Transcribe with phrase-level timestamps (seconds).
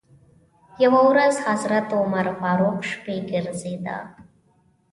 [0.83, 3.97] یوه ورځ حضرت عمر فاروق و شپې ګرځېده.